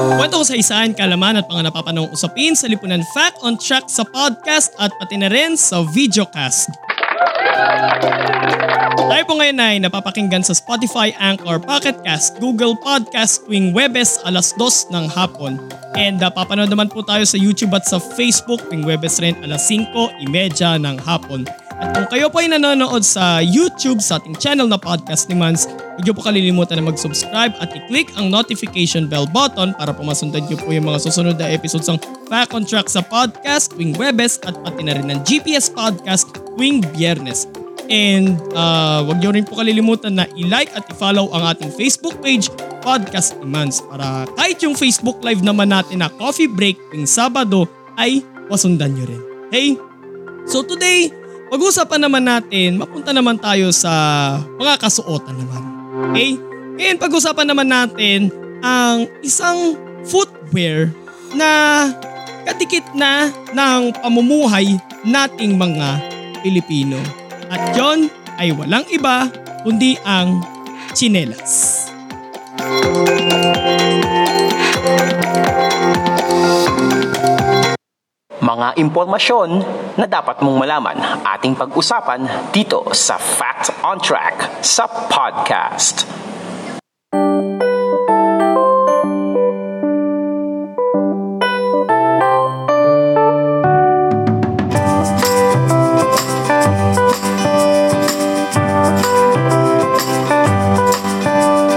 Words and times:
Kwento 0.00 0.40
ko 0.40 0.44
sa 0.48 0.56
isaan, 0.56 0.96
kalaman 0.96 1.36
at 1.36 1.46
mga 1.52 1.68
napapanong 1.68 2.08
usapin 2.08 2.56
sa 2.56 2.64
Lipunan 2.72 3.04
Fact 3.12 3.36
on 3.44 3.60
Track 3.60 3.84
sa 3.92 4.00
podcast 4.08 4.72
at 4.80 4.88
pati 4.96 5.20
na 5.20 5.28
rin 5.28 5.60
sa 5.60 5.84
videocast. 5.92 6.72
Tayo 8.96 9.22
po 9.28 9.36
ngayon 9.36 9.60
ay 9.60 9.76
napapakinggan 9.76 10.40
sa 10.40 10.56
Spotify, 10.56 11.12
Anchor, 11.20 11.60
Pocket 11.60 12.00
Cast, 12.00 12.40
Google 12.40 12.80
Podcast 12.80 13.44
tuwing 13.44 13.76
Webes 13.76 14.16
alas 14.24 14.56
2 14.56 14.88
ng 14.88 15.04
hapon. 15.12 15.60
And 15.92 16.24
uh, 16.24 16.32
papanood 16.32 16.72
naman 16.72 16.88
po 16.88 17.04
tayo 17.04 17.28
sa 17.28 17.36
YouTube 17.36 17.76
at 17.76 17.84
sa 17.84 18.00
Facebook 18.00 18.64
tuwing 18.72 18.88
Webes 18.88 19.20
rin 19.20 19.36
alas 19.44 19.68
5.30 19.68 20.80
ng 20.80 20.96
hapon. 21.04 21.44
At 21.80 21.96
kung 21.96 22.08
kayo 22.12 22.28
po 22.28 22.44
ay 22.44 22.52
nanonood 22.52 23.00
sa 23.00 23.40
YouTube 23.40 24.04
sa 24.04 24.20
ating 24.20 24.36
channel 24.36 24.68
na 24.68 24.76
Podcast 24.76 25.32
ni 25.32 25.36
Mans, 25.36 25.64
huwag 25.64 26.04
niyo 26.04 26.12
po 26.12 26.20
kalilimutan 26.20 26.76
na 26.76 26.84
mag-subscribe 26.84 27.56
at 27.56 27.72
i-click 27.72 28.12
ang 28.20 28.28
notification 28.28 29.08
bell 29.08 29.24
button 29.24 29.72
para 29.80 29.96
po 29.96 30.04
masundan 30.04 30.44
niyo 30.44 30.60
po 30.60 30.68
yung 30.76 30.92
mga 30.92 31.00
susunod 31.08 31.40
na 31.40 31.48
episodes 31.48 31.88
ng 31.88 31.96
Back 32.28 32.52
on 32.52 32.68
Track 32.68 32.92
sa 32.92 33.00
podcast 33.00 33.72
tuwing 33.72 33.96
Webes 33.96 34.36
at 34.44 34.60
pati 34.60 34.84
na 34.84 34.92
rin 34.92 35.08
ng 35.08 35.24
GPS 35.24 35.72
Podcast 35.72 36.28
tuwing 36.36 36.84
Biyernes. 36.92 37.48
And 37.88 38.36
uh, 38.52 39.00
huwag 39.08 39.24
niyo 39.24 39.32
rin 39.32 39.48
po 39.48 39.56
kalilimutan 39.56 40.20
na 40.20 40.28
i-like 40.36 40.76
at 40.76 40.84
i-follow 40.92 41.32
ang 41.32 41.48
ating 41.48 41.72
Facebook 41.72 42.20
page, 42.20 42.52
Podcast 42.84 43.40
ni 43.40 43.48
Mans, 43.48 43.80
para 43.88 44.28
kahit 44.36 44.60
yung 44.60 44.76
Facebook 44.76 45.16
live 45.24 45.40
naman 45.40 45.72
natin 45.72 46.04
na 46.04 46.12
coffee 46.20 46.44
break 46.44 46.76
tuwing 46.92 47.08
Sabado 47.08 47.64
ay 47.96 48.20
masundan 48.52 48.92
niyo 48.92 49.08
rin. 49.08 49.22
Hey! 49.48 49.68
So 50.44 50.60
today, 50.64 51.19
pag-usapan 51.50 52.00
naman 52.06 52.22
natin, 52.22 52.78
mapunta 52.78 53.10
naman 53.10 53.34
tayo 53.36 53.74
sa 53.74 53.90
mga 54.54 54.78
kasuotan 54.78 55.34
naman. 55.34 55.62
Okay? 56.14 56.38
Ngayon 56.78 56.98
pag-usapan 57.02 57.46
naman 57.50 57.68
natin 57.68 58.30
ang 58.62 59.10
isang 59.20 59.74
footwear 60.06 60.94
na 61.34 61.50
kadikit 62.46 62.86
na 62.94 63.28
ng 63.50 63.92
pamumuhay 63.98 64.78
nating 65.02 65.58
mga 65.58 65.98
Pilipino. 66.40 66.96
At 67.50 67.74
yon 67.74 68.08
ay 68.38 68.54
walang 68.54 68.86
iba 68.88 69.28
kundi 69.66 69.98
ang 70.06 70.40
chinelas. 70.94 71.84
Mga 78.50 78.82
impormasyon 78.82 79.62
na 79.94 80.10
dapat 80.10 80.42
mong 80.42 80.58
malaman 80.58 80.98
ating 81.38 81.54
pag-usapan 81.54 82.50
dito 82.50 82.82
sa 82.90 83.14
Fact 83.14 83.70
on 83.86 84.02
Track 84.02 84.58
sa 84.58 84.90
podcast. 84.90 86.02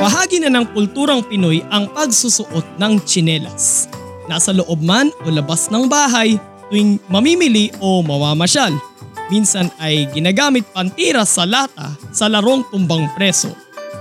Bahagi 0.01 0.41
na 0.41 0.49
ng 0.49 0.73
kulturang 0.73 1.21
Pinoy 1.21 1.61
ang 1.69 1.85
pagsusuot 1.93 2.81
ng 2.81 2.93
tsinelas. 3.05 3.85
Nasa 4.25 4.49
loob 4.49 4.81
man 4.81 5.13
o 5.21 5.29
labas 5.29 5.69
ng 5.69 5.85
bahay 5.85 6.41
tuwing 6.73 6.97
mamimili 7.05 7.69
o 7.77 8.01
mawamasyal. 8.01 8.73
Minsan 9.29 9.69
ay 9.77 10.09
ginagamit 10.09 10.65
pantira 10.73 11.21
sa 11.21 11.45
lata 11.45 11.93
sa 12.09 12.25
larong 12.25 12.65
tumbang 12.73 13.05
preso. 13.13 13.53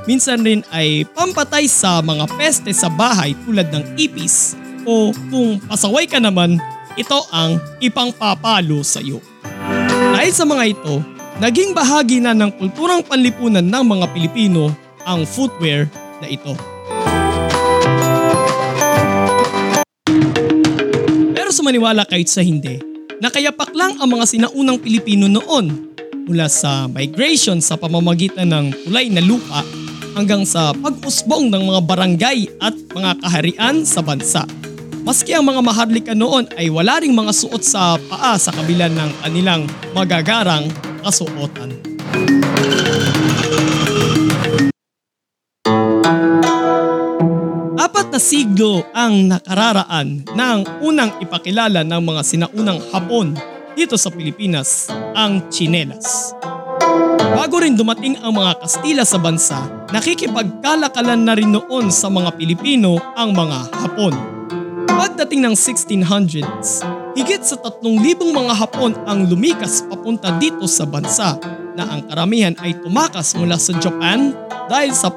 Minsan 0.08 0.40
rin 0.40 0.64
ay 0.72 1.04
pampatay 1.12 1.68
sa 1.68 2.00
mga 2.00 2.24
peste 2.40 2.72
sa 2.72 2.88
bahay 2.88 3.36
tulad 3.44 3.68
ng 3.68 4.00
ipis 4.00 4.56
o 4.88 5.12
kung 5.28 5.60
pasaway 5.68 6.08
ka 6.08 6.16
naman, 6.16 6.56
ito 6.96 7.20
ang 7.28 7.60
ipangpapalo 7.84 8.80
sa 8.80 9.04
iyo. 9.04 9.20
Dahil 10.16 10.32
sa 10.32 10.48
mga 10.48 10.64
ito, 10.72 11.04
naging 11.44 11.76
bahagi 11.76 12.24
na 12.24 12.32
ng 12.32 12.56
kulturang 12.56 13.04
panlipunan 13.04 13.62
ng 13.62 13.84
mga 13.84 14.06
Pilipino 14.16 14.72
ang 15.04 15.28
footwear 15.28 15.92
na 16.24 16.26
ito. 16.26 16.71
Sa 21.62 21.70
maniwala 21.70 22.02
kahit 22.02 22.26
sa 22.26 22.42
hindi, 22.42 22.82
nakayapak 23.22 23.70
lang 23.70 23.94
ang 24.02 24.18
mga 24.18 24.26
sinaunang 24.34 24.82
Pilipino 24.82 25.30
noon 25.30 25.94
mula 26.26 26.50
sa 26.50 26.90
migration 26.90 27.62
sa 27.62 27.78
pamamagitan 27.78 28.50
ng 28.50 28.82
tulay 28.82 29.06
na 29.06 29.22
lupa 29.22 29.62
hanggang 30.18 30.42
sa 30.42 30.74
pag-usbong 30.74 31.54
ng 31.54 31.62
mga 31.70 31.80
barangay 31.86 32.50
at 32.58 32.74
mga 32.74 33.14
kaharian 33.22 33.86
sa 33.86 34.02
bansa. 34.02 34.42
Maski 35.06 35.38
ang 35.38 35.46
mga 35.46 35.62
maharlika 35.62 36.18
noon 36.18 36.50
ay 36.58 36.66
wala 36.66 36.98
ring 36.98 37.14
mga 37.14 37.30
suot 37.30 37.62
sa 37.62 37.94
paa 38.10 38.34
sa 38.34 38.50
kabila 38.50 38.90
ng 38.90 39.22
kanilang 39.22 39.62
magagarang 39.94 40.66
kasuotan. 41.06 41.78
Apat 42.10 43.11
na 48.12 48.20
siglo 48.20 48.84
ang 48.92 49.24
nakararaan 49.24 50.20
ng 50.36 50.58
unang 50.84 51.16
ipakilala 51.24 51.80
ng 51.80 52.00
mga 52.04 52.20
sinaunang 52.20 52.76
Hapon 52.92 53.32
dito 53.72 53.96
sa 53.96 54.12
Pilipinas, 54.12 54.92
ang 55.16 55.48
chinelas. 55.48 56.36
Bago 57.32 57.56
rin 57.64 57.72
dumating 57.72 58.20
ang 58.20 58.36
mga 58.36 58.60
Kastila 58.60 59.08
sa 59.08 59.16
bansa, 59.16 59.64
nakikipagkalakalan 59.96 61.24
na 61.24 61.32
rin 61.32 61.56
noon 61.56 61.88
sa 61.88 62.12
mga 62.12 62.36
Pilipino 62.36 63.00
ang 63.16 63.32
mga 63.32 63.80
Hapon. 63.80 64.12
Pagdating 64.92 65.48
ng 65.48 65.56
1600s, 65.56 66.84
higit 67.16 67.40
sa 67.40 67.56
3,000 67.56 67.80
mga 68.28 68.52
Hapon 68.60 68.92
ang 69.08 69.24
lumikas 69.24 69.88
papunta 69.88 70.36
dito 70.36 70.68
sa 70.68 70.84
bansa 70.84 71.40
na 71.72 71.88
ang 71.88 72.04
karamihan 72.04 72.52
ay 72.60 72.76
tumakas 72.76 73.32
mula 73.40 73.56
sa 73.56 73.72
Japan 73.80 74.36
dahil 74.68 74.92
sa 74.92 75.08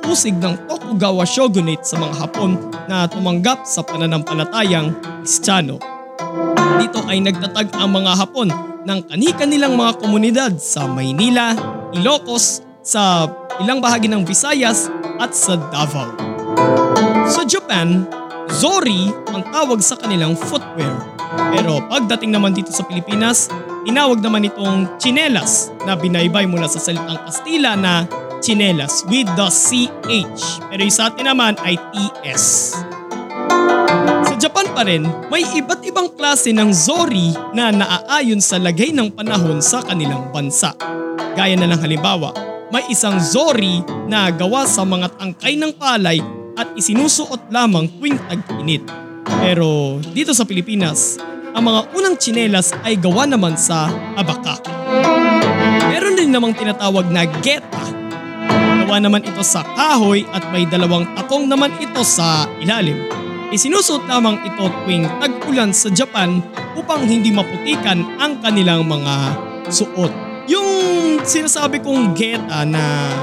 pang-uusig 0.00 0.40
ng 0.40 0.64
Tokugawa 0.64 1.28
Shogunate 1.28 1.84
sa 1.84 2.00
mga 2.00 2.24
Hapon 2.24 2.56
na 2.88 3.04
tumanggap 3.04 3.68
sa 3.68 3.84
pananampalatayang 3.84 4.96
Kristiyano. 5.20 5.76
Dito 6.80 7.04
ay 7.04 7.20
nagtatag 7.20 7.76
ang 7.76 7.92
mga 7.92 8.16
Hapon 8.16 8.48
ng 8.88 8.98
kani-kanilang 9.12 9.76
mga 9.76 9.92
komunidad 10.00 10.52
sa 10.56 10.88
Maynila, 10.88 11.52
Ilocos, 11.92 12.64
sa 12.80 13.28
ilang 13.60 13.84
bahagi 13.84 14.08
ng 14.08 14.24
Visayas 14.24 14.88
at 15.20 15.36
sa 15.36 15.60
Davao. 15.68 16.16
Sa 17.28 17.44
Japan, 17.44 18.08
Zori 18.48 19.12
ang 19.36 19.44
tawag 19.52 19.84
sa 19.84 20.00
kanilang 20.00 20.32
footwear. 20.32 20.96
Pero 21.52 21.84
pagdating 21.92 22.32
naman 22.32 22.56
dito 22.56 22.72
sa 22.72 22.88
Pilipinas, 22.88 23.52
tinawag 23.84 24.24
naman 24.24 24.48
itong 24.48 24.96
chinelas 24.96 25.68
na 25.84 25.92
binaybay 25.92 26.48
mula 26.48 26.66
sa 26.72 26.80
salitang 26.80 27.20
Kastila 27.28 27.76
na 27.76 28.08
chinelas 28.40 29.04
with 29.06 29.28
the 29.36 29.48
CH. 29.48 30.64
Pero 30.72 30.80
yung 30.80 30.96
sa 30.96 31.12
atin 31.12 31.30
naman 31.30 31.54
ay 31.62 31.76
TS. 31.92 32.74
Sa 34.26 34.34
Japan 34.40 34.66
pa 34.72 34.82
rin, 34.84 35.04
may 35.28 35.44
iba't 35.44 35.84
ibang 35.84 36.08
klase 36.16 36.50
ng 36.50 36.72
zori 36.72 37.36
na 37.52 37.70
naaayon 37.70 38.40
sa 38.40 38.56
lagay 38.56 38.90
ng 38.90 39.12
panahon 39.12 39.60
sa 39.60 39.84
kanilang 39.84 40.32
bansa. 40.32 40.72
Gaya 41.36 41.54
na 41.54 41.68
ng 41.68 41.80
halimbawa, 41.80 42.32
may 42.70 42.86
isang 42.88 43.18
zori 43.20 43.82
na 44.06 44.30
gawa 44.30 44.64
sa 44.64 44.86
mga 44.86 45.14
tangkay 45.18 45.58
ng 45.58 45.74
palay 45.76 46.18
at 46.54 46.70
isinusuot 46.74 47.50
lamang 47.50 47.90
tuwing 47.98 48.18
tag-init. 48.30 48.82
Pero 49.42 49.98
dito 50.12 50.34
sa 50.34 50.46
Pilipinas, 50.46 51.18
ang 51.50 51.66
mga 51.66 51.80
unang 51.98 52.14
tsinelas 52.14 52.70
ay 52.86 52.94
gawa 52.94 53.26
naman 53.26 53.58
sa 53.58 53.90
abaka. 54.14 54.62
Meron 55.90 56.14
din 56.14 56.30
namang 56.30 56.54
tinatawag 56.54 57.10
na 57.10 57.26
geta. 57.42 57.99
Gawa 58.90 59.06
naman 59.06 59.22
ito 59.22 59.38
sa 59.46 59.62
kahoy 59.62 60.26
at 60.34 60.50
may 60.50 60.66
dalawang 60.66 61.06
takong 61.14 61.46
naman 61.46 61.70
ito 61.78 62.02
sa 62.02 62.50
ilalim. 62.58 62.98
Isinusuot 63.54 64.10
lamang 64.10 64.42
ito 64.42 64.66
tuwing 64.66 65.06
tag-ulan 65.22 65.70
sa 65.70 65.94
Japan 65.94 66.42
upang 66.74 67.06
hindi 67.06 67.30
maputikan 67.30 68.02
ang 68.18 68.42
kanilang 68.42 68.90
mga 68.90 69.38
suot. 69.70 70.10
Yung 70.50 70.66
sinasabi 71.22 71.78
kong 71.86 72.18
geta 72.18 72.66
na 72.66 73.14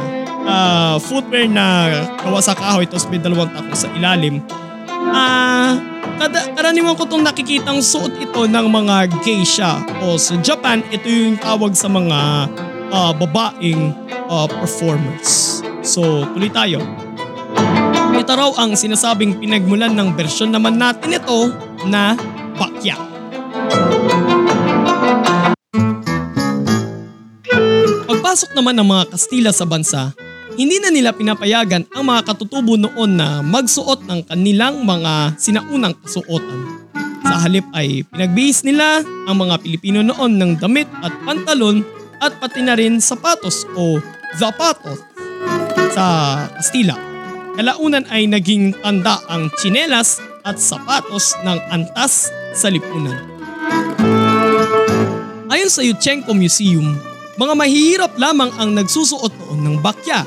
ah, 0.47 0.95
footwear 1.03 1.51
na 1.51 1.91
gawa 2.23 2.39
sa 2.39 2.55
kahoy 2.55 2.87
tapos 2.87 3.11
may 3.11 3.19
dalawang 3.19 3.51
takong 3.51 3.75
sa 3.75 3.91
ilalim, 3.91 4.39
ah 5.11 5.75
kada, 6.15 6.47
karaniwan 6.55 6.95
ko 6.95 7.03
itong 7.03 7.27
nakikitang 7.27 7.83
suot 7.83 8.15
ito 8.23 8.47
ng 8.47 8.67
mga 8.71 9.11
geisha. 9.19 9.83
O 9.99 10.15
sa 10.15 10.39
Japan, 10.39 10.79
ito 10.95 11.11
yung 11.11 11.35
tawag 11.35 11.75
sa 11.75 11.91
mga 11.91 12.47
uh, 12.87 13.11
babaeng 13.19 13.91
uh, 14.31 14.47
performers. 14.47 15.46
So, 15.87 16.27
tuloy 16.35 16.51
tayo. 16.51 16.83
Ito 18.11 18.33
raw 18.35 18.51
ang 18.59 18.75
sinasabing 18.75 19.39
pinagmulan 19.39 19.95
ng 19.95 20.19
bersyon 20.19 20.51
naman 20.51 20.75
natin 20.75 21.15
ito 21.15 21.47
na 21.87 22.11
bakya. 22.59 22.99
Pagpasok 28.03 28.51
naman 28.51 28.75
ng 28.75 28.87
mga 28.91 29.03
Kastila 29.15 29.55
sa 29.55 29.63
bansa, 29.63 30.11
hindi 30.59 30.75
na 30.83 30.91
nila 30.91 31.15
pinapayagan 31.15 31.87
ang 31.95 32.03
mga 32.03 32.35
katutubo 32.35 32.75
noon 32.75 33.15
na 33.15 33.39
magsuot 33.39 34.03
ng 34.11 34.27
kanilang 34.27 34.83
mga 34.83 35.39
sinaunang 35.39 35.95
kasuotan. 36.03 36.83
Sa 37.23 37.47
halip 37.47 37.63
ay 37.71 38.03
pinagbihis 38.11 38.67
nila 38.67 39.07
ang 39.23 39.39
mga 39.39 39.63
Pilipino 39.63 40.03
noon 40.03 40.35
ng 40.35 40.51
damit 40.59 40.91
at 40.99 41.15
pantalon 41.23 41.79
at 42.19 42.35
pati 42.43 42.59
na 42.59 42.75
rin 42.75 42.99
sapatos 42.99 43.63
o 43.79 44.03
zapatos 44.35 45.16
sa 45.97 46.45
Kastila. 46.53 46.94
Kalaunan 47.57 48.05
ay 48.13 48.29
naging 48.29 48.69
tanda 48.85 49.17
ang 49.25 49.49
tsinelas 49.57 50.21
at 50.45 50.61
sapatos 50.61 51.33
ng 51.41 51.57
antas 51.73 52.29
sa 52.53 52.69
lipunan. 52.69 53.17
Ayon 55.49 55.73
sa 55.73 55.81
Yuchenko 55.81 56.38
Museum, 56.38 56.94
mga 57.41 57.53
mahihirap 57.57 58.13
lamang 58.21 58.53
ang 58.61 58.77
nagsusuot 58.77 59.33
noon 59.41 59.59
ng 59.65 59.75
bakya 59.81 60.21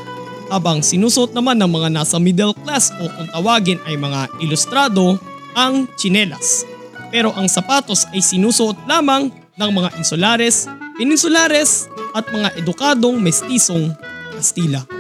habang 0.50 0.82
sinusuot 0.82 1.31
naman 1.31 1.55
ng 1.62 1.70
mga 1.70 1.88
nasa 1.94 2.19
middle 2.19 2.50
class 2.67 2.90
o 2.99 3.06
kung 3.06 3.31
tawagin 3.31 3.78
ay 3.87 3.94
mga 3.94 4.26
ilustrado 4.43 5.22
ang 5.55 5.87
tsinelas. 5.94 6.67
Pero 7.14 7.31
ang 7.38 7.46
sapatos 7.46 8.11
ay 8.11 8.19
sinusuot 8.19 8.90
lamang 8.90 9.31
ng 9.55 9.70
mga 9.70 9.94
insulares, 10.02 10.67
peninsulares 10.99 11.87
at 12.11 12.26
mga 12.26 12.58
edukadong 12.58 13.22
mestisong 13.22 13.94
Kastila. 14.34 15.00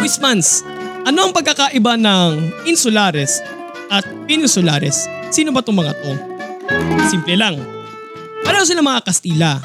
Quizmans, 0.00 0.62
ano 1.04 1.28
ang 1.28 1.32
pagkakaiba 1.32 1.96
ng 1.96 2.64
insulares 2.68 3.40
at 3.88 4.04
peninsulares? 4.28 5.08
Sino 5.32 5.52
ba 5.52 5.64
itong 5.64 5.80
mga 5.80 5.92
to? 6.00 6.12
Simple 7.08 7.34
lang. 7.36 7.56
Pareho 8.44 8.64
sila 8.64 8.84
mga 8.84 9.04
Kastila. 9.04 9.60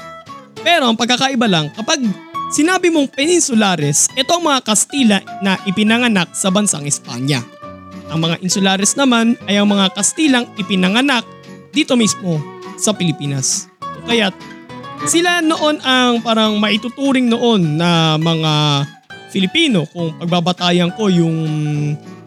Pero 0.60 0.88
ang 0.88 0.96
pagkakaiba 1.00 1.48
lang 1.48 1.72
kapag 1.76 2.04
sinabi 2.52 2.92
mong 2.92 3.12
peninsulares, 3.12 4.12
ito 4.16 4.32
ang 4.36 4.48
mga 4.48 4.64
Kastila 4.64 5.20
na 5.44 5.60
ipinanganak 5.68 6.32
sa 6.36 6.52
bansang 6.52 6.88
Espanya. 6.88 7.44
Ang 8.10 8.26
mga 8.26 8.42
insulares 8.42 8.98
naman 8.98 9.38
ay 9.46 9.62
ang 9.62 9.70
mga 9.70 9.94
Kastilang 9.94 10.50
ipinanganak 10.58 11.22
dito 11.70 11.94
mismo 11.94 12.42
sa 12.74 12.90
Pilipinas. 12.90 13.70
Kaya 14.10 14.34
sila 15.06 15.46
noon 15.46 15.78
ang 15.86 16.20
parang 16.26 16.58
maituturing 16.58 17.30
noon 17.30 17.78
na 17.78 18.18
mga 18.18 18.54
Filipino 19.30 19.86
kung 19.90 20.18
pagbabatayan 20.18 20.94
ko 20.98 21.08
yung 21.08 21.38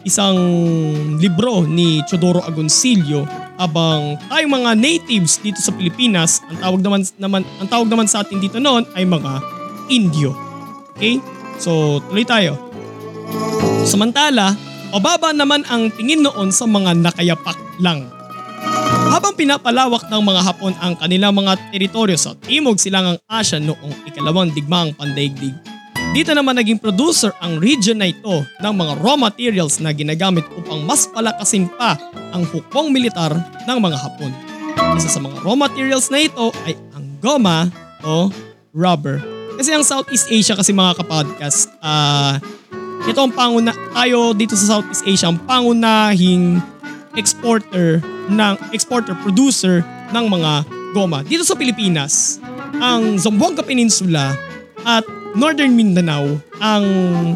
isang 0.03 0.37
libro 1.19 1.63
ni 1.63 2.03
Chodoro 2.07 2.43
Agoncillo 2.43 3.23
abang 3.55 4.19
tayong 4.27 4.51
mga 4.59 4.71
natives 4.75 5.39
dito 5.39 5.61
sa 5.63 5.71
Pilipinas 5.71 6.43
ang 6.49 6.57
tawag 6.59 6.81
naman 6.83 7.01
naman 7.21 7.41
ang 7.61 7.67
tawag 7.69 7.87
naman 7.87 8.07
sa 8.09 8.25
atin 8.25 8.41
dito 8.41 8.59
noon 8.59 8.83
ay 8.97 9.07
mga 9.07 9.39
Indio. 9.91 10.31
Okay? 10.95 11.19
So 11.59 12.01
tuloy 12.07 12.23
tayo. 12.27 12.57
Samantala, 13.83 14.55
pababa 14.95 15.35
naman 15.35 15.67
ang 15.67 15.91
tingin 15.91 16.23
noon 16.23 16.51
sa 16.55 16.63
mga 16.63 16.95
nakayapak 16.95 17.59
lang. 17.83 18.07
Habang 19.11 19.35
pinapalawak 19.35 20.07
ng 20.07 20.23
mga 20.23 20.41
Hapon 20.41 20.73
ang 20.79 20.95
kanilang 20.95 21.35
mga 21.35 21.59
teritoryo 21.69 22.15
sa 22.15 22.33
Timog 22.39 22.79
Silangang 22.79 23.19
Asya 23.27 23.59
noong 23.59 24.07
ikalawang 24.07 24.55
digmaang 24.55 24.95
pandaigdig, 24.95 25.53
dito 26.13 26.29
naman 26.29 26.53
naging 26.53 26.77
producer 26.77 27.33
ang 27.41 27.57
region 27.57 27.97
na 27.97 28.13
ito 28.13 28.45
ng 28.61 28.73
mga 28.77 29.01
raw 29.01 29.17
materials 29.17 29.81
na 29.81 29.89
ginagamit 29.89 30.45
upang 30.53 30.85
mas 30.85 31.09
palakasin 31.09 31.65
pa 31.73 31.97
ang 32.29 32.45
hukbong 32.45 32.93
militar 32.93 33.33
ng 33.65 33.77
mga 33.81 33.97
Hapon. 33.97 34.29
Isa 34.93 35.09
sa 35.09 35.17
mga 35.17 35.41
raw 35.41 35.57
materials 35.57 36.13
na 36.13 36.21
ito 36.21 36.53
ay 36.69 36.77
ang 36.93 37.17
goma 37.17 37.65
o 38.05 38.29
rubber. 38.77 39.17
Kasi 39.57 39.73
ang 39.73 39.81
Southeast 39.81 40.29
Asia 40.29 40.53
kasi 40.53 40.69
mga 40.69 41.01
kapodcast, 41.01 41.73
uh, 41.81 42.37
ito 43.09 43.17
ang 43.17 43.33
panguna 43.33 43.73
tayo 43.73 44.37
dito 44.37 44.53
sa 44.53 44.77
Southeast 44.77 45.09
Asia 45.09 45.33
ang 45.33 45.41
pangunahing 45.49 46.61
exporter 47.17 48.05
ng 48.29 48.53
exporter 48.69 49.17
producer 49.25 49.81
ng 50.13 50.25
mga 50.29 50.61
goma. 50.93 51.25
Dito 51.25 51.41
sa 51.41 51.57
Pilipinas, 51.57 52.37
ang 52.77 53.17
Zamboanga 53.17 53.65
Peninsula 53.65 54.37
at 54.85 55.05
Northern 55.33 55.73
Mindanao 55.73 56.37
ang 56.61 56.85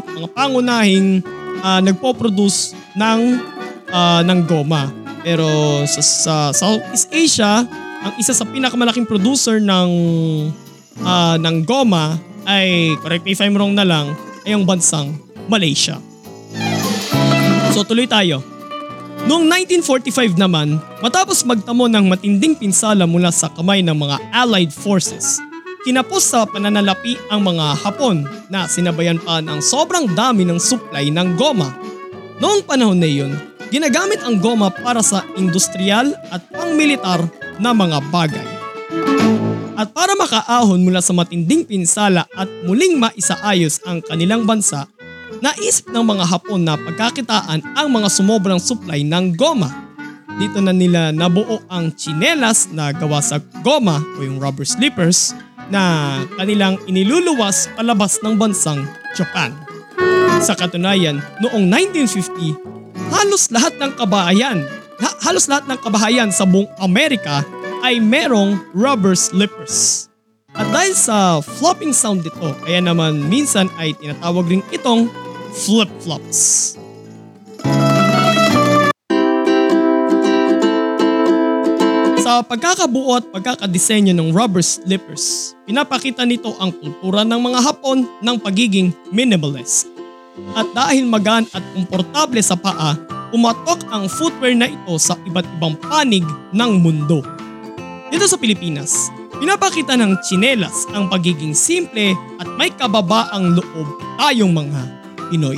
mga 0.05 0.27
pangunahing 0.33 1.21
uh, 1.61 1.81
nagpo-produce 1.81 2.77
ng 2.97 3.41
uh, 3.89 4.21
ng 4.21 4.39
goma. 4.45 4.89
Pero 5.25 5.47
sa, 5.89 6.01
sa 6.01 6.35
Southeast 6.55 7.09
Asia, 7.11 7.65
ang 8.05 8.13
isa 8.21 8.31
sa 8.31 8.45
pinakamalaking 8.47 9.09
producer 9.09 9.59
ng 9.59 9.89
uh, 11.03 11.35
ng 11.35 11.55
goma 11.65 12.15
ay, 12.47 12.95
correct 13.03 13.27
me 13.27 13.35
if 13.35 13.43
I'm 13.43 13.59
wrong 13.59 13.75
na 13.75 13.83
lang, 13.83 14.15
ay 14.47 14.55
ang 14.55 14.63
bansang 14.63 15.19
Malaysia. 15.51 15.99
So 17.75 17.83
tuloy 17.83 18.07
tayo. 18.07 18.39
Noong 19.27 19.43
1945 19.67 20.39
naman, 20.39 20.79
matapos 21.03 21.43
magtamo 21.43 21.91
ng 21.91 22.07
matinding 22.07 22.55
pinsala 22.55 23.03
mula 23.03 23.35
sa 23.35 23.51
kamay 23.51 23.83
ng 23.83 23.91
mga 23.91 24.15
Allied 24.31 24.71
forces, 24.71 25.43
kinapos 25.85 26.23
sa 26.33 26.47
pananalapi 26.47 27.19
ang 27.29 27.45
mga 27.45 27.77
Hapon 27.83 28.25
na 28.49 28.65
sinabayan 28.65 29.21
pa 29.21 29.43
ng 29.43 29.59
sobrang 29.61 30.09
dami 30.15 30.47
ng 30.47 30.57
supply 30.57 31.11
ng 31.13 31.37
goma. 31.37 31.73
Noong 32.41 32.65
panahon 32.65 32.97
na 32.97 33.09
iyon, 33.09 33.33
ginagamit 33.69 34.21
ang 34.23 34.39
goma 34.39 34.71
para 34.71 35.03
sa 35.03 35.25
industrial 35.35 36.13
at 36.33 36.41
pangmilitar 36.53 37.21
na 37.61 37.73
mga 37.73 37.97
bagay. 38.09 38.47
At 39.77 39.93
para 39.93 40.17
makaahon 40.17 40.81
mula 40.81 41.05
sa 41.05 41.13
matinding 41.13 41.61
pinsala 41.61 42.25
at 42.33 42.49
muling 42.65 42.97
maisaayos 42.97 43.77
ang 43.85 44.01
kanilang 44.01 44.49
bansa, 44.49 44.89
naisip 45.37 45.93
ng 45.93 46.01
mga 46.01 46.25
Hapon 46.25 46.65
na 46.65 46.73
pagkakitaan 46.73 47.61
ang 47.77 47.87
mga 47.93 48.09
sumobrang 48.09 48.57
supply 48.57 49.05
ng 49.05 49.37
goma. 49.37 49.69
Dito 50.37 50.61
na 50.61 50.73
nila 50.73 51.09
nabuo 51.09 51.61
ang 51.69 51.89
chinelas 51.93 52.69
na 52.69 52.93
gawa 52.93 53.21
sa 53.21 53.41
goma 53.65 54.01
o 54.17 54.21
yung 54.21 54.37
rubber 54.37 54.65
slippers 54.65 55.33
na 55.67 56.23
kanilang 56.35 56.79
iniluluwas 56.87 57.71
palabas 57.75 58.19
ng 58.23 58.35
bansang 58.39 58.87
Japan. 59.15 59.53
Sa 60.37 60.53
katunayan, 60.53 61.17
noong 61.41 61.65
1950, 61.65 62.53
halos 63.09 63.49
lahat 63.49 63.73
ng 63.81 63.91
kabahayan, 63.97 64.61
ha- 65.01 65.17
halos 65.25 65.49
lahat 65.49 65.65
ng 65.65 65.79
kabahayan 65.81 66.29
sa 66.29 66.45
buong 66.45 66.69
Amerika 66.77 67.41
ay 67.81 67.97
merong 67.97 68.61
rubber 68.77 69.17
slippers. 69.17 70.07
At 70.57 70.69
dahil 70.73 70.93
sa 70.97 71.37
flopping 71.41 71.93
sound 71.93 72.25
nito, 72.25 72.53
kaya 72.65 72.81
naman 72.81 73.25
minsan 73.29 73.69
ay 73.77 73.93
tinatawag 73.97 74.49
rin 74.49 74.65
itong 74.73 75.09
flip-flops. 75.53 76.73
Sa 82.27 82.43
pagkakabuo 82.43 83.23
at 83.23 83.25
pagkakadisenyo 83.31 84.11
ng 84.11 84.35
rubber 84.35 84.59
slippers, 84.59 85.55
pinapakita 85.63 86.27
nito 86.27 86.51
ang 86.59 86.75
kultura 86.75 87.23
ng 87.23 87.39
mga 87.39 87.59
Hapon 87.63 88.03
ng 88.03 88.35
pagiging 88.43 88.91
minimalist. 89.15 89.87
At 90.51 90.67
dahil 90.75 91.07
magaan 91.07 91.47
at 91.55 91.63
komportable 91.71 92.43
sa 92.43 92.59
paa, 92.59 92.99
umatok 93.31 93.79
ang 93.95 94.11
footwear 94.11 94.59
na 94.59 94.67
ito 94.67 94.99
sa 94.99 95.15
iba't 95.23 95.47
ibang 95.55 95.79
panig 95.79 96.27
ng 96.51 96.71
mundo. 96.83 97.23
Dito 98.11 98.27
sa 98.27 98.35
Pilipinas, 98.35 99.07
pinapakita 99.39 99.95
ng 99.95 100.19
chinelas 100.27 100.83
ang 100.91 101.07
pagiging 101.07 101.55
simple 101.55 102.11
at 102.43 102.47
may 102.59 102.75
kababaang 102.75 103.55
loob 103.55 103.87
tayong 104.19 104.51
mga 104.51 104.81
Pinoy. 105.31 105.55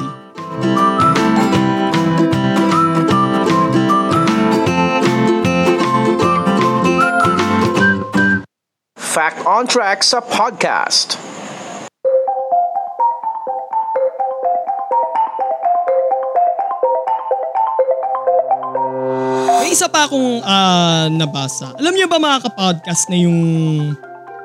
Fact 9.10 9.42
on 9.50 9.66
Track 9.66 10.06
sa 10.06 10.22
podcast. 10.22 11.18
May 19.66 19.74
isa 19.74 19.90
pa 19.90 20.06
akong 20.06 20.46
uh, 20.46 21.10
nabasa. 21.10 21.74
Alam 21.82 21.98
niyo 21.98 22.06
ba 22.06 22.22
mga 22.22 22.54
kapodcast 22.54 23.10
na 23.10 23.18
yung 23.18 23.40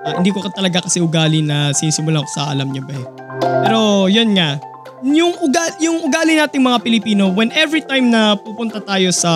uh, 0.00 0.14
hindi 0.16 0.33
ko 0.33 0.40
talaga 0.49 0.80
kasi 0.88 1.04
ugali 1.04 1.44
na 1.44 1.76
sinisimulan 1.76 2.25
ko 2.25 2.30
sa 2.33 2.49
alam 2.49 2.73
niyo 2.73 2.88
ba 2.88 2.97
eh. 2.97 3.06
Pero 3.68 4.09
yun 4.09 4.33
nga, 4.33 4.56
yung 5.04 5.44
ugali, 5.44 5.76
yung 5.85 6.09
ugali 6.09 6.40
nating 6.40 6.64
mga 6.64 6.80
Pilipino 6.80 7.28
when 7.28 7.52
every 7.52 7.85
time 7.85 8.09
na 8.09 8.33
pupunta 8.40 8.80
tayo 8.80 9.12
sa 9.12 9.28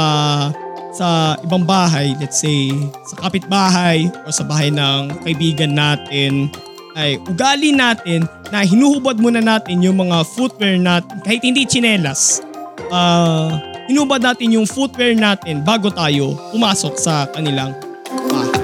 sa 0.99 1.39
ibang 1.47 1.63
bahay, 1.63 2.11
let's 2.19 2.43
say 2.43 2.75
sa 3.07 3.15
kapitbahay 3.23 4.11
o 4.27 4.35
sa 4.35 4.43
bahay 4.43 4.67
ng 4.75 5.15
kaibigan 5.23 5.79
natin, 5.79 6.51
ay 6.99 7.23
ugali 7.31 7.71
natin 7.71 8.27
na 8.51 8.67
hinuhubad 8.67 9.15
muna 9.23 9.39
natin 9.39 9.79
yung 9.79 10.03
mga 10.03 10.27
footwear 10.35 10.75
natin 10.75 11.15
kahit 11.23 11.39
hindi 11.47 11.63
chinelas. 11.63 12.43
Uh, 12.91 13.55
hinubad 13.87 14.19
natin 14.19 14.59
yung 14.59 14.67
footwear 14.67 15.15
natin 15.15 15.63
bago 15.63 15.87
tayo 15.95 16.35
pumasok 16.51 16.95
sa 16.99 17.31
kanilang 17.31 17.79
bahay. 18.27 18.59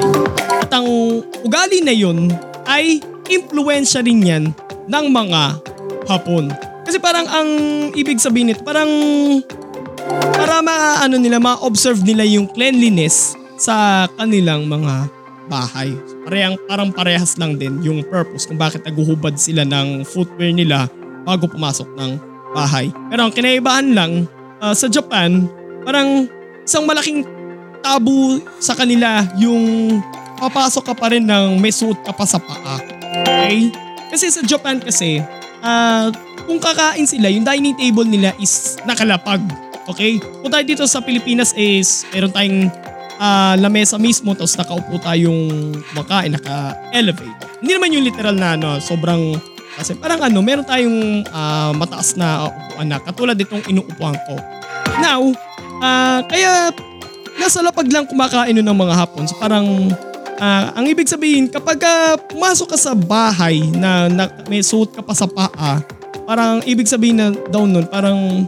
At 0.58 0.74
ang 0.74 0.90
ugali 1.46 1.86
na 1.86 1.94
yun 1.94 2.34
ay 2.66 2.98
impluensya 3.30 4.02
rin 4.02 4.26
yan 4.26 4.44
ng 4.90 5.06
mga 5.14 5.62
Hapon. 6.04 6.52
Kasi 6.84 7.00
parang 7.00 7.24
ang 7.24 7.48
ibig 7.96 8.20
sabihin 8.20 8.52
nito, 8.52 8.60
parang 8.60 8.90
para 10.34 10.60
ma-ano 10.60 11.16
nila, 11.16 11.40
ma-observe 11.40 12.00
nila 12.04 12.24
yung 12.26 12.46
cleanliness 12.50 13.34
sa 13.56 14.06
kanilang 14.18 14.66
mga 14.68 15.08
bahay. 15.48 15.92
Parang, 16.24 16.54
parang 16.68 16.90
parehas 16.92 17.36
lang 17.36 17.60
din 17.60 17.80
yung 17.84 18.00
purpose 18.08 18.48
kung 18.48 18.56
bakit 18.56 18.84
naguhubad 18.84 19.36
sila 19.36 19.64
ng 19.64 20.04
footwear 20.08 20.52
nila 20.52 20.88
bago 21.24 21.48
pumasok 21.48 21.88
ng 21.96 22.16
bahay. 22.52 22.88
Pero 23.10 23.28
ang 23.28 23.32
kinaibahan 23.32 23.88
lang, 23.92 24.12
uh, 24.60 24.72
sa 24.72 24.88
Japan, 24.88 25.48
parang 25.84 26.28
isang 26.64 26.88
malaking 26.88 27.26
tabu 27.84 28.40
sa 28.56 28.72
kanila 28.72 29.28
yung 29.36 30.00
papasok 30.40 30.92
ka 30.92 30.94
pa 30.96 31.12
rin 31.12 31.24
ng 31.28 31.60
may 31.60 31.72
suot 31.72 32.00
ka 32.00 32.12
pa 32.16 32.24
sa 32.24 32.40
paa. 32.40 32.80
Okay? 33.24 33.68
Kasi 34.08 34.32
sa 34.32 34.40
Japan 34.40 34.80
kasi, 34.80 35.20
uh, 35.60 36.08
kung 36.44 36.60
kakain 36.60 37.08
sila, 37.08 37.28
yung 37.28 37.44
dining 37.44 37.76
table 37.76 38.08
nila 38.08 38.32
is 38.40 38.76
nakalapag. 38.84 39.40
Okay? 39.90 40.20
Kung 40.20 40.50
tayo 40.52 40.64
dito 40.64 40.84
sa 40.88 41.04
Pilipinas 41.04 41.52
is 41.56 42.08
meron 42.12 42.32
tayong 42.32 42.72
uh, 43.18 43.54
lamesa 43.60 44.00
mismo 44.00 44.32
tapos 44.32 44.56
nakaupo 44.56 44.96
tayong 45.02 45.74
makain, 45.92 46.32
naka-elevate. 46.34 47.60
Hindi 47.60 47.72
naman 47.76 47.94
yung 47.94 48.04
literal 48.04 48.36
na 48.36 48.56
ano, 48.56 48.70
sobrang 48.80 49.38
kasi 49.74 49.98
parang 49.98 50.22
ano, 50.22 50.38
meron 50.38 50.66
tayong 50.66 51.26
uh, 51.28 51.74
mataas 51.74 52.14
na 52.14 52.46
upuan 52.46 52.86
na 52.86 53.02
katulad 53.02 53.34
itong 53.34 53.66
inuupuan 53.66 54.14
ko. 54.22 54.38
Now, 55.02 55.20
uh, 55.82 56.20
kaya 56.30 56.70
nasa 57.38 57.58
lapag 57.60 57.90
lang 57.90 58.06
kumakain 58.06 58.54
ng 58.54 58.78
mga 58.78 58.94
hapon. 58.94 59.26
So 59.26 59.34
parang 59.36 59.90
uh, 60.38 60.64
ang 60.74 60.86
ibig 60.86 61.10
sabihin 61.10 61.50
kapag 61.50 61.82
uh, 61.82 62.14
pumasok 62.30 62.74
ka 62.74 62.78
sa 62.78 62.92
bahay 62.94 63.58
na, 63.74 64.06
na 64.06 64.30
may 64.46 64.62
suot 64.62 64.94
ka 64.94 65.02
pa 65.02 65.14
sa 65.14 65.26
paa, 65.26 65.82
parang 66.24 66.62
ibig 66.64 66.86
sabihin 66.86 67.18
na 67.18 67.26
daw 67.50 67.66
nun, 67.66 67.86
parang 67.90 68.46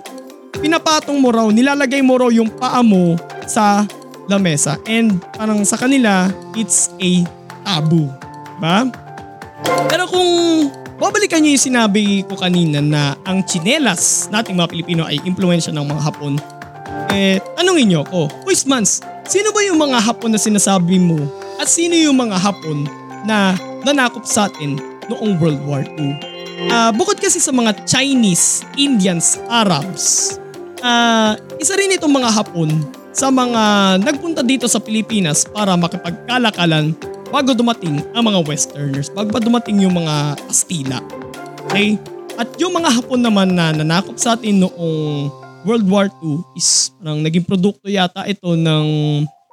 pinapatong 0.58 1.18
mo 1.18 1.28
raw, 1.32 1.46
nilalagay 1.48 2.00
mo 2.02 2.18
raw 2.20 2.28
yung 2.32 2.50
paa 2.50 2.80
mo 2.82 3.16
sa 3.46 3.86
lamesa. 4.26 4.78
And 4.86 5.22
parang 5.34 5.62
sa 5.62 5.78
kanila, 5.78 6.30
it's 6.58 6.90
a 6.98 7.22
taboo. 7.62 8.10
Ba? 8.58 8.88
Pero 9.90 10.08
kung 10.08 10.30
babalikan 10.96 11.42
niyo 11.42 11.56
yung 11.56 11.66
sinabi 11.72 12.24
ko 12.24 12.38
kanina 12.38 12.80
na 12.80 13.14
ang 13.24 13.44
chinelas 13.44 14.32
nating 14.32 14.56
mga 14.56 14.70
Pilipino 14.72 15.02
ay 15.06 15.20
impluensya 15.24 15.72
ng 15.74 15.86
mga 15.86 16.02
Hapon, 16.02 16.34
eh, 17.12 17.38
tanongin 17.56 17.88
niyo 17.92 18.02
ko, 18.08 18.28
Mans, 18.66 19.04
sino 19.28 19.52
ba 19.52 19.60
yung 19.62 19.78
mga 19.78 20.00
Hapon 20.00 20.32
na 20.32 20.40
sinasabi 20.40 20.98
mo 20.98 21.18
at 21.60 21.68
sino 21.70 21.94
yung 21.94 22.16
mga 22.16 22.40
Hapon 22.40 22.88
na 23.28 23.54
nanakop 23.84 24.26
sa 24.26 24.50
atin 24.50 24.78
noong 25.12 25.38
World 25.38 25.60
War 25.66 25.82
II. 25.96 26.12
Uh, 26.66 26.72
ah, 26.72 26.90
bukod 26.90 27.20
kasi 27.20 27.36
sa 27.36 27.52
mga 27.52 27.76
Chinese, 27.84 28.64
Indians, 28.80 29.36
Arabs, 29.52 30.40
uh, 30.86 31.30
isa 31.58 31.74
rin 31.74 31.94
itong 31.98 32.14
mga 32.14 32.30
Hapon 32.30 32.70
sa 33.10 33.32
mga 33.32 33.96
nagpunta 34.04 34.44
dito 34.44 34.70
sa 34.70 34.78
Pilipinas 34.78 35.42
para 35.42 35.74
makipagkalakalan 35.74 36.94
bago 37.32 37.56
dumating 37.56 37.98
ang 38.14 38.24
mga 38.30 38.46
Westerners, 38.46 39.10
bago 39.10 39.34
pa 39.34 39.42
dumating 39.42 39.82
yung 39.82 39.98
mga 39.98 40.38
Kastila. 40.46 41.02
Okay? 41.66 41.98
At 42.36 42.52
yung 42.60 42.76
mga 42.76 42.92
Hapon 43.00 43.24
naman 43.24 43.56
na 43.56 43.72
nanakop 43.72 44.20
sa 44.20 44.36
atin 44.36 44.62
noong 44.62 45.32
World 45.66 45.88
War 45.88 46.06
II 46.22 46.44
is 46.54 46.94
parang 47.00 47.24
naging 47.24 47.42
produkto 47.42 47.90
yata 47.90 48.22
ito 48.28 48.54
ng 48.54 48.86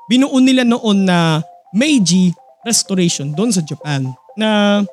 binuo 0.05 0.37
nila 0.37 0.61
noon 0.67 1.07
na 1.07 1.41
Meiji 1.73 2.35
Restoration 2.67 3.33
doon 3.33 3.49
sa 3.49 3.65
Japan 3.65 4.05
na 4.37 4.83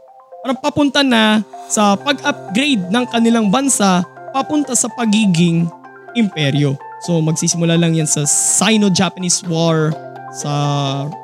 parang 0.40 0.58
papunta 0.62 1.04
na 1.04 1.44
sa 1.68 1.98
pag-upgrade 1.98 2.88
ng 2.88 3.04
kanilang 3.10 3.52
bansa 3.52 4.00
papunta 4.32 4.72
sa 4.72 4.88
pagiging 4.94 5.68
imperyo. 6.14 6.76
So 7.04 7.18
magsisimula 7.20 7.80
lang 7.80 7.96
yan 7.96 8.08
sa 8.08 8.26
Sino-Japanese 8.28 9.44
War, 9.48 9.94
sa 10.36 10.52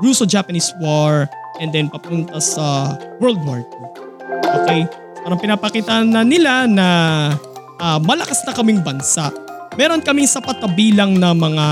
Russo-Japanese 0.01 0.73
War, 0.81 1.29
and 1.61 1.73
then 1.73 1.93
papunta 1.93 2.41
sa 2.41 2.97
World 3.21 3.41
War 3.45 3.61
II. 3.61 3.85
Okay? 4.63 4.81
Parang 5.21 5.41
pinapakita 5.41 6.07
na 6.07 6.23
nila 6.23 6.71
na 6.71 6.89
uh, 7.83 7.99
malakas 8.01 8.41
na 8.47 8.55
kaming 8.55 8.81
bansa. 8.81 9.33
Meron 9.77 10.01
kaming 10.01 10.29
sapat 10.29 10.57
na 10.63 10.69
bilang 10.73 11.19
na 11.21 11.37
mga 11.37 11.67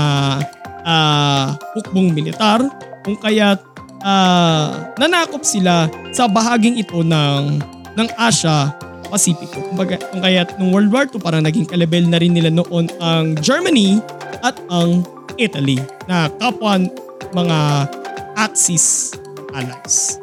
uh, 0.85 1.45
hukbong 1.73 2.13
militar, 2.13 2.61
kung 3.01 3.17
kaya 3.17 3.57
uh, 4.05 4.93
nanakop 5.01 5.41
sila 5.41 5.89
sa 6.13 6.29
bahaging 6.29 6.77
ito 6.77 7.01
ng 7.01 7.61
ng 7.95 8.07
Asia 8.19 8.75
Pasipiko. 9.09 9.59
Kumbaga, 9.71 9.99
kung 10.11 10.21
kaya 10.21 10.45
nung 10.57 10.71
World 10.75 10.91
War 10.91 11.05
II 11.07 11.21
parang 11.21 11.43
naging 11.45 11.65
kalebel 11.69 12.05
na 12.05 12.19
rin 12.21 12.33
nila 12.33 12.51
noon 12.51 12.89
ang 12.99 13.37
Germany 13.39 14.01
at 14.43 14.57
ang 14.69 15.05
Italy 15.35 15.79
na 16.07 16.31
kapwa 16.39 16.79
mga 17.35 17.57
Axis 18.35 19.15
allies. 19.55 20.19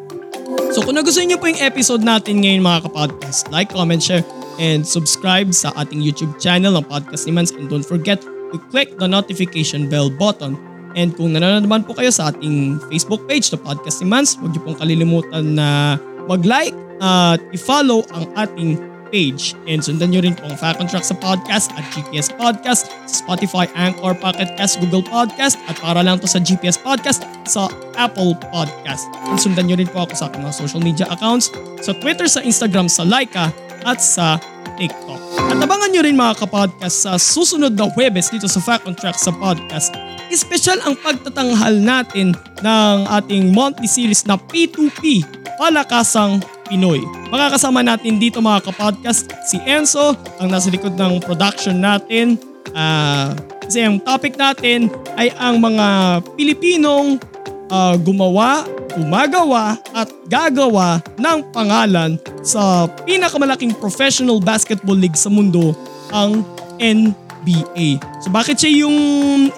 So 0.77 0.85
kung 0.85 1.01
nagustuhan 1.01 1.33
niyo 1.33 1.41
po 1.41 1.49
yung 1.49 1.61
episode 1.65 2.05
natin 2.05 2.45
ngayon 2.45 2.61
mga 2.61 2.81
kapodcast, 2.89 3.49
like, 3.49 3.73
comment, 3.73 4.01
share, 4.01 4.25
and 4.61 4.85
subscribe 4.85 5.49
sa 5.57 5.73
ating 5.81 6.05
YouTube 6.05 6.37
channel 6.37 6.77
ng 6.77 6.85
Podcast 6.85 7.25
ni 7.25 7.33
Mans 7.33 7.53
and 7.57 7.73
don't 7.73 7.85
forget 7.85 8.21
to 8.53 8.57
click 8.69 8.93
the 9.01 9.09
notification 9.09 9.89
bell 9.89 10.12
button 10.12 10.61
And 10.93 11.17
kung 11.17 11.33
nanonood 11.33 11.65
naman 11.65 11.83
po 11.89 11.97
kayo 11.97 12.12
sa 12.12 12.33
ating 12.33 12.77
Facebook 12.93 13.25
page, 13.25 13.49
The 13.49 13.57
Podcast 13.57 14.05
ni 14.05 14.12
Mans, 14.12 14.37
huwag 14.37 14.53
niyo 14.53 14.62
pong 14.65 14.79
kalilimutan 14.79 15.57
na 15.57 15.97
mag-like 16.29 16.77
at 17.02 17.42
i-follow 17.50 18.06
ang 18.14 18.30
ating 18.38 18.78
page. 19.12 19.52
And 19.68 19.85
sundan 19.85 20.16
nyo 20.16 20.25
rin 20.25 20.32
po 20.32 20.49
Fact 20.56 20.80
on 20.80 20.88
Track 20.88 21.04
sa 21.04 21.12
podcast 21.18 21.68
at 21.76 21.85
GPS 21.92 22.32
Podcast 22.32 22.88
sa 23.04 23.14
Spotify, 23.21 23.68
Anchor, 23.76 24.16
Pocket 24.16 24.56
Cast, 24.56 24.80
Google 24.80 25.04
Podcast 25.04 25.61
at 25.68 25.76
para 25.82 26.00
lang 26.00 26.16
to 26.23 26.30
sa 26.30 26.40
GPS 26.40 26.80
Podcast 26.80 27.28
sa 27.44 27.68
Apple 28.00 28.32
Podcast. 28.49 29.04
And 29.28 29.37
sundan 29.37 29.68
nyo 29.68 29.76
rin 29.76 29.90
po 29.92 30.09
ako 30.09 30.16
sa 30.16 30.32
aking 30.32 30.47
mga 30.47 30.56
social 30.56 30.80
media 30.80 31.06
accounts 31.12 31.52
sa 31.85 31.92
Twitter, 32.00 32.25
sa 32.25 32.40
Instagram, 32.40 32.88
sa 32.88 33.04
Laika 33.04 33.52
at 33.85 34.00
sa 34.00 34.40
TikTok. 34.80 35.21
At 35.52 35.61
abangan 35.61 35.92
nyo 35.92 36.00
rin 36.00 36.16
mga 36.16 36.40
kapodcast 36.40 37.04
sa 37.04 37.21
susunod 37.21 37.76
na 37.76 37.92
Webes 37.92 38.32
dito 38.32 38.49
sa 38.49 38.64
Fact 38.64 38.88
on 38.88 38.97
Track 38.97 39.21
sa 39.21 39.28
podcast 39.37 39.92
Espesyal 40.32 40.80
ang 40.88 40.97
pagtatanghal 40.97 41.76
natin 41.76 42.32
ng 42.64 42.97
ating 43.21 43.52
monthly 43.52 43.85
series 43.85 44.25
na 44.25 44.40
P2P, 44.40 45.28
Palakasang 45.61 46.40
Pinoy. 46.73 47.05
Makakasama 47.29 47.85
natin 47.85 48.17
dito 48.17 48.41
mga 48.41 48.64
kapodcast 48.64 49.29
si 49.45 49.61
Enzo, 49.69 50.17
ang 50.41 50.49
nasa 50.49 50.73
likod 50.73 50.97
ng 50.97 51.21
production 51.21 51.76
natin. 51.76 52.41
Uh, 52.73 53.37
kasi 53.61 53.85
ang 53.85 54.00
topic 54.00 54.41
natin 54.41 54.88
ay 55.21 55.29
ang 55.37 55.61
mga 55.61 56.19
Pilipinong 56.33 57.21
uh, 57.69 57.93
gumawa, 58.00 58.64
gumagawa 58.97 59.76
at 59.93 60.09
gagawa 60.33 61.05
ng 61.21 61.45
pangalan 61.52 62.17
sa 62.41 62.88
pinakamalaking 63.05 63.76
professional 63.76 64.41
basketball 64.41 64.97
league 64.97 65.21
sa 65.21 65.29
mundo, 65.29 65.76
ang 66.09 66.41
NBA. 66.81 67.21
BA. 67.43 67.99
So 68.23 68.31
bakit 68.31 68.62
siya 68.62 68.87
yung 68.87 68.97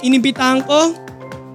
inimbitahan 0.01 0.65
ko? 0.65 0.97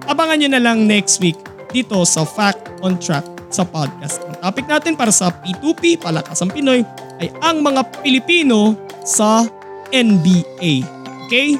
Abangan 0.06 0.38
nyo 0.38 0.48
na 0.50 0.62
lang 0.62 0.86
next 0.86 1.18
week 1.18 1.34
dito 1.70 2.02
sa 2.06 2.26
Fact 2.26 2.70
on 2.82 2.98
Track 2.98 3.26
sa 3.50 3.66
podcast. 3.66 4.22
Ang 4.24 4.38
topic 4.38 4.66
natin 4.70 4.94
para 4.94 5.10
sa 5.10 5.28
P2P, 5.28 6.00
Palakasang 6.00 6.54
Pinoy, 6.54 6.86
ay 7.20 7.28
ang 7.44 7.60
mga 7.60 7.84
Pilipino 8.00 8.78
sa 9.02 9.44
NBA. 9.90 10.86
Okay? 11.26 11.58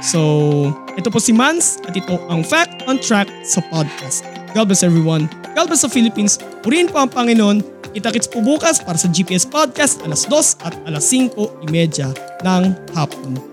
So, 0.00 0.20
ito 0.96 1.12
po 1.12 1.20
si 1.20 1.32
Mans 1.32 1.80
at 1.84 1.96
ito 1.96 2.16
ang 2.28 2.40
Fact 2.44 2.84
on 2.88 3.00
Track 3.00 3.28
sa 3.44 3.60
podcast. 3.68 4.24
God 4.56 4.72
bless 4.72 4.84
everyone. 4.84 5.28
God 5.52 5.68
bless 5.68 5.84
the 5.84 5.92
Philippines. 5.92 6.40
Purihin 6.64 6.88
po 6.88 7.02
ang 7.02 7.10
Panginoon. 7.10 7.60
Kita-kits 7.90 8.30
po 8.30 8.38
bukas 8.38 8.78
para 8.78 8.94
sa 8.94 9.10
GPS 9.10 9.42
Podcast 9.42 9.98
alas 10.06 10.22
2 10.30 10.62
at 10.62 10.74
alas 10.86 11.10
5.30 11.10 12.14
ng 12.46 12.62
hapon. 12.94 13.49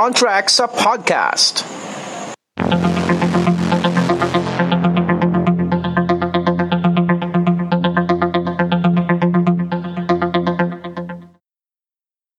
On 0.00 0.16
Track 0.16 0.48
sa 0.48 0.64
podcast. 0.64 1.79